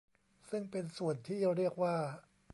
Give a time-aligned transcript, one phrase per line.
[0.49, 1.95] ซึ่งเป็นส่วนที่เรียกว่า